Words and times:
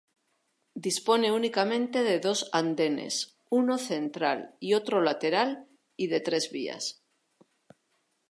Dispone 0.87 1.31
únicamente 1.31 2.01
de 2.07 2.17
dos 2.25 2.39
andenes, 2.53 3.37
uno 3.51 3.77
central 3.77 4.55
y 4.59 4.73
otro 4.73 4.99
lateral 5.03 5.67
y 5.95 6.07
de 6.07 6.21
tres 6.21 6.51
vías. 6.51 7.03